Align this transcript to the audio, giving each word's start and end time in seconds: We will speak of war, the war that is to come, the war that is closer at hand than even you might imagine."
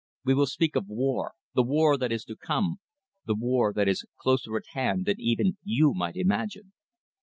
We 0.25 0.33
will 0.33 0.47
speak 0.47 0.75
of 0.75 0.87
war, 0.87 1.33
the 1.53 1.61
war 1.61 1.95
that 1.95 2.11
is 2.11 2.25
to 2.25 2.35
come, 2.35 2.77
the 3.27 3.35
war 3.35 3.71
that 3.71 3.87
is 3.87 4.03
closer 4.19 4.57
at 4.57 4.63
hand 4.71 5.05
than 5.05 5.19
even 5.19 5.57
you 5.63 5.93
might 5.93 6.15
imagine." 6.15 6.73